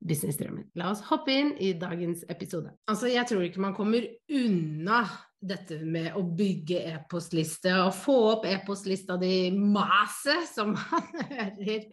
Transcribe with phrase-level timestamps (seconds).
[0.00, 0.70] businessdrømmen.
[0.80, 2.72] La oss hoppe inn i dagens episode.
[2.90, 5.02] Altså, jeg tror ikke man kommer unna
[5.40, 11.86] dette med å bygge e-postliste og få opp e-postlista di maset, som man hører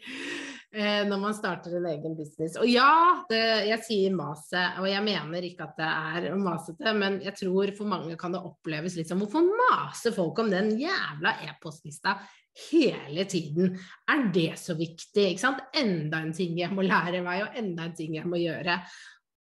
[0.78, 2.58] når man starter en egen business.
[2.62, 7.18] Og ja, det, jeg sier maset, og jeg mener ikke at det er masete, men
[7.26, 11.34] jeg tror for mange kan det oppleves litt som hvorfor maser folk om den jævla
[11.48, 12.18] e-postlista
[12.70, 13.74] hele tiden?
[14.10, 15.32] Er det så viktig?
[15.32, 15.64] Ikke sant?
[15.78, 18.78] Enda en ting jeg må lære meg, og enda en ting jeg må gjøre.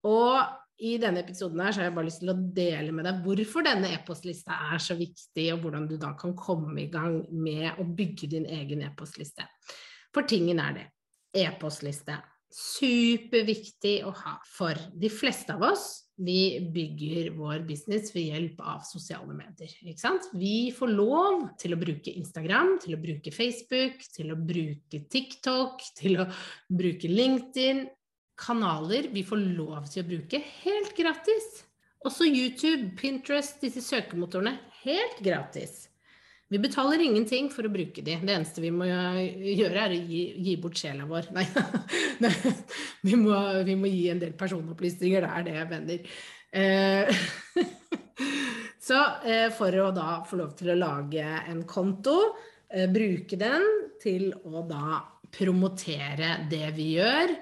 [0.09, 0.37] Og
[0.83, 3.65] i denne episoden her så har jeg bare lyst til å dele med deg hvorfor
[3.67, 7.87] denne e-postlista er så viktig, og hvordan du da kan komme i gang med å
[7.87, 9.47] bygge din egen e-postliste.
[10.13, 10.89] For tingen er det.
[11.33, 12.19] E-postliste.
[12.53, 14.35] Superviktig å ha.
[14.45, 15.87] For de fleste av oss,
[16.21, 19.73] vi bygger vår business ved hjelp av sosiale medier.
[19.81, 20.29] Ikke sant?
[20.37, 25.81] Vi får lov til å bruke Instagram, til å bruke Facebook, til å bruke TikTok,
[25.99, 26.29] til å
[26.69, 27.87] bruke LinkedIn,
[28.43, 31.63] kanaler vi får lov til å bruke helt gratis.
[32.03, 34.57] Også YouTube, Pinterest, disse søkemotorene.
[34.83, 35.87] Helt gratis.
[36.53, 38.19] Vi betaler ingenting for å bruke de.
[38.21, 41.31] Det eneste vi må gjøre, er å gi, gi bort sjela vår.
[41.33, 41.47] Nei.
[43.07, 43.35] Vi, må,
[43.67, 45.25] vi, må, gi en del personopplysninger.
[45.25, 46.11] Det er det jeg mener.
[46.61, 47.23] Eh,
[48.87, 52.15] så eh, for å da få lov til å lage en konto,
[52.69, 53.67] eh, bruke den
[54.05, 55.01] til å da
[55.33, 57.35] promotere det vi gjør,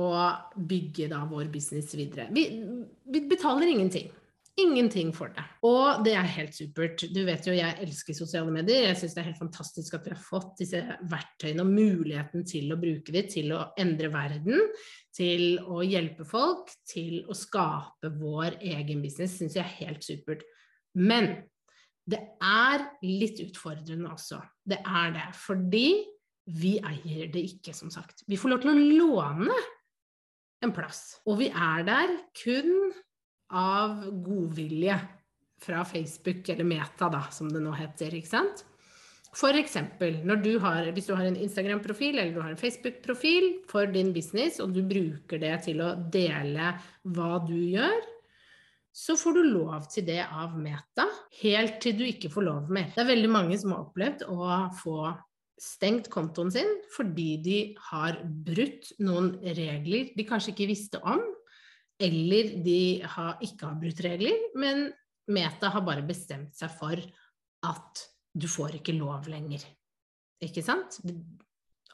[0.00, 2.26] og bygge da vår business videre.
[2.32, 2.48] Vi,
[3.04, 4.10] vi, betaler ingenting.
[4.56, 5.42] Ingenting for det.
[5.68, 7.02] Og det er helt supert.
[7.12, 8.86] Du vet jo jeg elsker sosiale medier.
[8.86, 10.80] Jeg syns det er helt fantastisk at vi har fått disse
[11.10, 14.64] verktøyene og muligheten til å bruke dem til å endre verden,
[15.12, 19.36] til å hjelpe folk, til å skape vår egen business.
[19.36, 20.46] Syns jeg er helt supert.
[20.96, 21.34] Men
[22.08, 24.40] det er litt utfordrende også.
[24.64, 25.30] Det er det.
[25.36, 25.88] Fordi
[26.56, 28.24] vi eier det ikke, som sagt.
[28.24, 29.64] Vi får lov til å låne
[30.64, 31.18] en plass.
[31.28, 32.94] Og vi er der kun
[33.50, 34.96] av godvilje
[35.62, 38.14] fra Facebook, eller Meta, da, som det nå heter.
[38.14, 38.64] ikke sant?
[39.36, 44.60] For eksempel, hvis du har en Instagram-profil eller du har en Facebook-profil for din business,
[44.64, 46.72] og du bruker det til å dele
[47.04, 48.00] hva du gjør,
[48.96, 51.04] så får du lov til det av Meta,
[51.42, 52.88] helt til du ikke får lov mer.
[52.94, 55.12] Det er veldig mange som har opplevd å få
[55.60, 57.58] stengt kontoen sin fordi de
[57.90, 61.20] har brutt noen regler de kanskje ikke visste om,
[62.02, 64.90] eller de har, ikke har brutt regler, men
[65.32, 67.00] Meta har bare bestemt seg for
[67.66, 68.04] at
[68.36, 69.64] du får ikke lov lenger.
[70.44, 70.98] Ikke sant?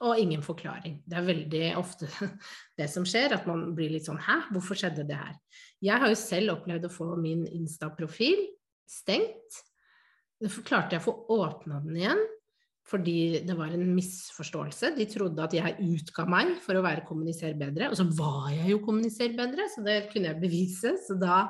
[0.03, 0.99] Og ingen forklaring.
[1.07, 2.09] Det er veldig ofte
[2.79, 5.37] det som skjer, at man blir litt sånn Hæ, hvorfor skjedde det her?
[5.83, 8.43] Jeg har jo selv opplevd å få min Insta-profil
[8.91, 9.63] stengt.
[10.43, 12.23] Så klarte jeg å få åpna den igjen,
[12.89, 14.93] fordi det var en misforståelse.
[14.97, 18.75] De trodde at jeg utga meg for å være kommuniser bedre, og så var jeg
[18.75, 21.43] jo kommuniser bedre, så det kunne jeg bevise, så da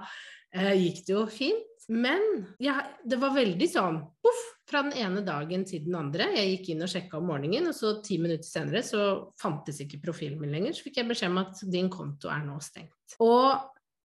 [0.55, 1.69] eh, gikk det jo fint.
[1.91, 2.23] Men
[2.63, 6.29] ja, det var veldig sånn poff, fra den ene dagen til den andre.
[6.37, 9.03] Jeg gikk inn og sjekka om morgenen, og så ti minutter senere så
[9.41, 10.77] fantes ikke profilen min lenger.
[10.77, 13.19] Så fikk jeg beskjed om at din konto er nå stengt.
[13.25, 13.59] Og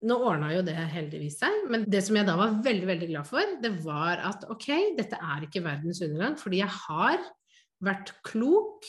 [0.05, 3.29] nå ordna jo det heldigvis seg, men det som jeg da var veldig veldig glad
[3.29, 4.69] for, det var at ok,
[4.99, 7.23] dette er ikke verdens undergang, fordi jeg har
[7.83, 8.85] vært klok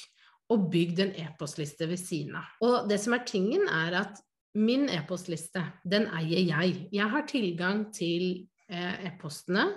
[0.53, 2.53] og bygd en e-postliste ved siden av.
[2.65, 4.21] Og det som er tingen, er at
[4.59, 6.87] min e-postliste, den eier jeg.
[6.93, 9.69] Jeg har tilgang til eh, e-postene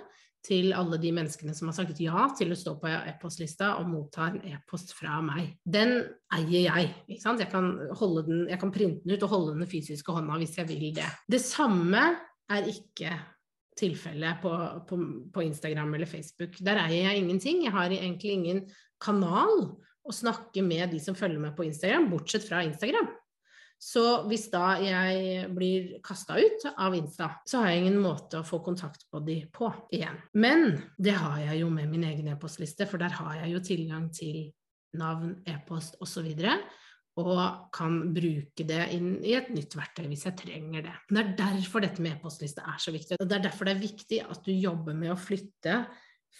[0.42, 4.26] til alle de menneskene som har sagt ja til å stå på e-postlista og motta
[4.30, 5.52] en e-post fra meg.
[5.62, 6.00] Den
[6.34, 6.88] eier jeg.
[7.06, 7.42] ikke sant?
[7.44, 7.70] Jeg kan,
[8.26, 11.06] den, jeg kan printe den ut og holde den fysiske hånda hvis jeg vil det.
[11.30, 12.02] Det samme
[12.52, 13.14] er ikke
[13.78, 14.50] tilfellet på,
[14.88, 14.98] på,
[15.32, 16.58] på Instagram eller Facebook.
[16.60, 17.62] Der eier jeg ingenting.
[17.64, 18.64] Jeg har egentlig ingen
[19.02, 19.70] kanal
[20.02, 23.06] å snakke med de som følger meg på Instagram, bortsett fra Instagram.
[23.82, 28.46] Så hvis da jeg blir kasta ut av Insta, så har jeg ingen måte å
[28.46, 30.20] få kontakt på de på igjen.
[30.38, 34.06] Men det har jeg jo med min egen e-postliste, for der har jeg jo tilgang
[34.14, 34.44] til
[35.00, 36.30] navn, e-post osv.
[37.18, 37.42] Og
[37.74, 40.94] kan bruke det inn i et nytt verktøy hvis jeg trenger det.
[41.10, 43.18] Det er derfor dette med e-postliste er så viktig.
[43.18, 45.82] Og det er derfor det er viktig at du jobber med å flytte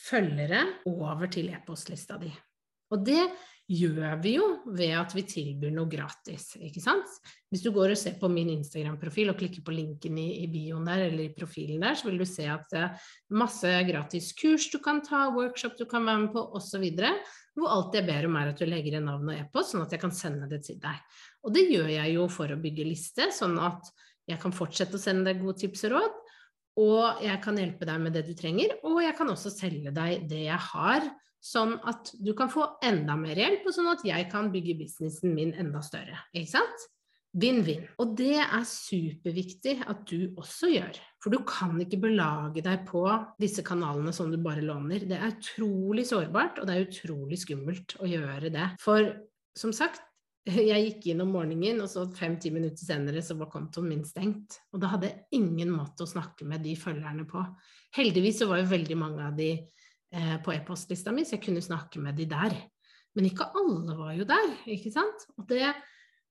[0.06, 0.62] følgere
[0.94, 2.30] over til e-postlista di.
[2.92, 3.24] Og det
[3.72, 7.08] gjør vi jo ved at vi tilbyr noe gratis, ikke sant.
[7.52, 10.88] Hvis du går og ser på min Instagram-profil og klikker på linken i, i, bioen
[10.88, 14.68] der eller i profilen der, så vil du se at det er masse gratis kurs
[14.72, 16.84] du kan ta, workshop du kan være med på osv.
[17.56, 19.94] Hvor alt jeg ber om er at du legger inn navn og e-post, sånn at
[19.94, 21.00] jeg kan sende det til deg.
[21.46, 23.92] Og det gjør jeg jo for å bygge liste, sånn at
[24.28, 26.20] jeg kan fortsette å sende deg gode tips og råd.
[26.82, 30.24] Og jeg kan hjelpe deg med det du trenger, og jeg kan også selge deg
[30.30, 31.10] det jeg har
[31.42, 35.34] sånn at du kan få enda mer hjelp, og sånn at jeg kan bygge businessen
[35.34, 36.20] min enda større.
[36.32, 36.84] Ikke sant?
[37.32, 37.86] Vinn-vinn.
[38.02, 40.98] Og det er superviktig at du også gjør.
[41.22, 43.06] For du kan ikke belage deg på
[43.40, 45.06] disse kanalene som du bare låner.
[45.08, 48.68] Det er utrolig sårbart, og det er utrolig skummelt å gjøre det.
[48.82, 49.08] For
[49.58, 50.04] som sagt,
[50.44, 54.58] jeg gikk inn om morgenen, og så fem-ti minutter senere så var kontoen min stengt.
[54.74, 57.44] Og da hadde jeg ingen måte å snakke med de følgerne på.
[57.96, 59.54] Heldigvis så var jo veldig mange av de
[60.12, 62.54] eh, på e-postlista mi, så jeg kunne snakke med de der.
[63.16, 65.26] Men ikke alle var jo der, ikke sant.
[65.36, 65.66] Og det,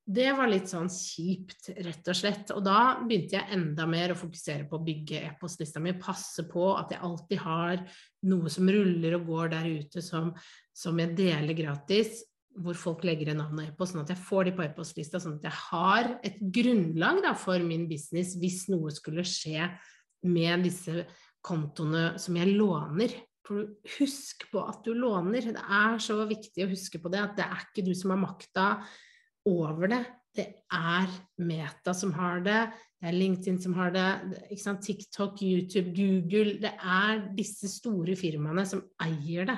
[0.09, 2.53] det var litt sånn kjipt, rett og slett.
[2.55, 6.71] Og da begynte jeg enda mer å fokusere på å bygge e-postlista mi, passe på
[6.77, 7.85] at jeg alltid har
[8.31, 10.33] noe som ruller og går der ute som,
[10.73, 14.49] som jeg deler gratis, hvor folk legger igjen navn og e-post, sånn at jeg får
[14.49, 18.91] de på e-postlista, sånn at jeg har et grunnlag da, for min business hvis noe
[18.91, 19.69] skulle skje
[20.27, 21.05] med disse
[21.45, 23.15] kontoene som jeg låner.
[23.49, 25.51] Husk på at du låner.
[25.53, 28.21] Det er så viktig å huske på det, at det er ikke du som har
[28.21, 28.67] makta
[29.49, 30.03] over det.
[30.31, 31.09] Det er
[31.43, 32.59] Meta som har det,
[33.01, 34.05] det er LinkedIn som har det,
[34.85, 39.57] TikTok, YouTube, Google Det er disse store firmaene som eier det.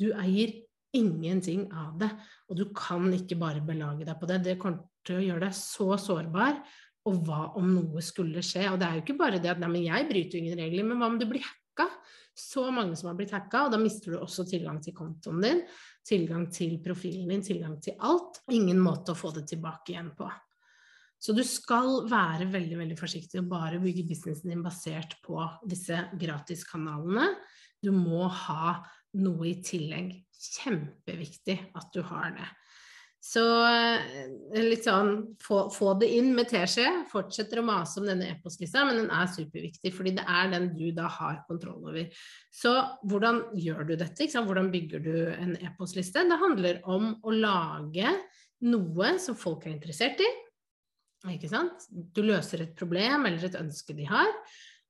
[0.00, 0.56] Du eier
[0.96, 2.08] ingenting av det,
[2.48, 4.40] og du kan ikke bare belage deg på det.
[4.42, 6.62] Det kommer til å gjøre deg så sårbar.
[7.08, 8.66] Og hva om noe skulle skje?
[8.72, 10.98] Og det er jo ikke bare det at nei, men jeg bryter ingen regler, men
[10.98, 11.46] hva om du blir
[11.78, 12.08] hacka?
[12.38, 15.62] så mange som har blitt hacka, og da mister du også tilgang til kontoen din,
[16.06, 18.42] tilgang til profilen din, tilgang til alt.
[18.54, 20.28] Ingen måte å få det tilbake igjen på.
[21.18, 26.04] Så du skal være veldig veldig forsiktig og bare bygge businessen din basert på disse
[26.20, 27.26] gratiskanalene.
[27.82, 28.76] Du må ha
[29.18, 30.14] noe i tillegg.
[30.38, 32.46] Kjempeviktig at du har det.
[33.18, 34.28] Så eh,
[34.62, 36.86] litt sånn få, få det inn med teskje.
[37.10, 40.86] Fortsetter å mase om denne e-postlista, men den er superviktig, fordi det er den du
[40.94, 42.06] da har kontroll over.
[42.54, 42.76] Så
[43.10, 44.28] hvordan gjør du dette?
[44.38, 46.24] Hvordan bygger du en e-postliste?
[46.30, 48.14] Det handler om å lage
[48.68, 50.30] noe som folk er interessert i.
[51.34, 51.88] Ikke sant?
[51.90, 54.30] Du løser et problem eller et ønske de har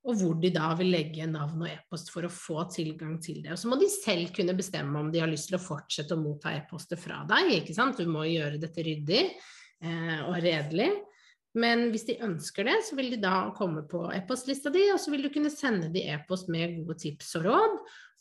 [0.06, 3.53] og hvor de da vil legge navn og e-post for å få tilgang til det.
[3.55, 6.21] Og så må de selv kunne bestemme om de har lyst til å fortsette å
[6.23, 7.50] motta e-poster fra deg.
[7.59, 7.99] ikke sant?
[7.99, 10.93] Du må gjøre dette ryddig eh, og redelig.
[11.59, 15.12] Men hvis de ønsker det, så vil de da komme på e-postlista di, og så
[15.12, 17.79] vil du kunne sende de e-post med gode tips og råd.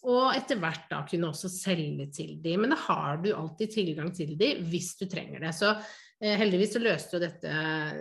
[0.07, 2.55] Og etter hvert da kunne også selge til de.
[2.59, 5.53] Men da har du alltid tilgang til de hvis du trenger det.
[5.57, 7.59] Så eh, heldigvis så løste jo dette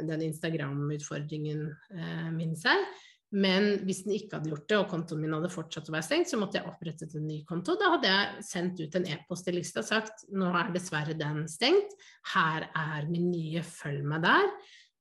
[0.08, 2.86] den Instagram-utfordringen eh, min seg.
[3.34, 6.30] Men hvis den ikke hadde gjort det, og kontoen min hadde fortsatt å være stengt,
[6.30, 7.74] så måtte jeg opprettet en ny konto.
[7.78, 11.42] Da hadde jeg sendt ut en e-post til lista og sagt nå er dessverre den
[11.50, 11.96] stengt,
[12.34, 14.46] her er min nye, følg meg der.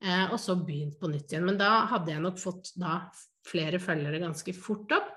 [0.05, 1.45] Eh, og så begynt på nytt igjen.
[1.47, 2.97] Men da hadde jeg nok fått da
[3.45, 5.13] flere følgere ganske fort opp.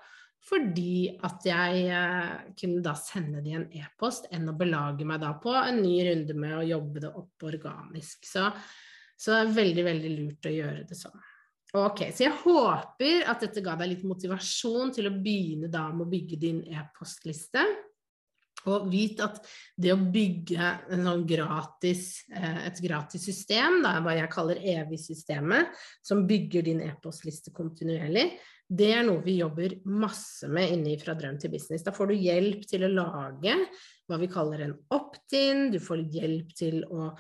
[0.49, 5.33] Fordi at jeg eh, kunne da sende de en e-post enn å belage meg da
[5.41, 8.29] på en ny runde med å jobbe det opp organisk.
[8.29, 8.47] Så,
[9.17, 11.19] så det er veldig, veldig lurt å gjøre det sånn.
[11.77, 16.07] Ok, Så jeg håper at dette ga deg litt motivasjon til å begynne da med
[16.07, 17.65] å bygge din e-postliste.
[18.69, 19.37] Og vit at
[19.77, 25.69] det å bygge sånn gratis, eh, et gratis system, da, hva jeg kaller evig-systemet,
[26.03, 28.33] som bygger din e-postliste kontinuerlig,
[28.69, 31.85] det er noe vi jobber masse med inne Fra drøm til business.
[31.85, 33.55] Da får du hjelp til å lage
[34.09, 35.67] hva vi kaller en opt-in.
[35.73, 37.11] Du får hjelp til å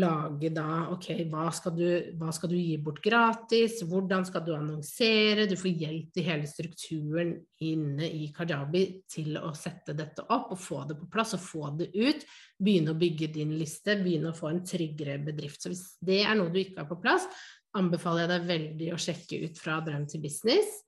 [0.00, 1.88] lage da ok, hva skal, du,
[2.20, 5.46] hva skal, du, gi bort gratis, hvordan skal du annonsere?
[5.48, 7.34] Du får hjelp til hele strukturen
[7.64, 11.72] inne i Kajabi til å sette dette opp og få det på plass og få
[11.80, 12.24] det ut.
[12.58, 15.60] Begynne å bygge din liste, begynne å få en tryggere bedrift.
[15.62, 17.28] Så hvis det er noe du ikke har på plass,
[17.76, 20.80] anbefaler jeg deg veldig å sjekke ut fra drøm til business.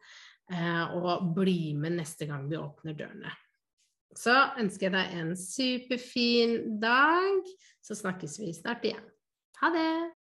[0.50, 3.34] Eh, og bli med neste gang vi åpner dørene.
[4.16, 9.04] Så ønsker jeg deg en superfin dag, så snakkes vi snart igjen.
[9.60, 10.09] Ha det!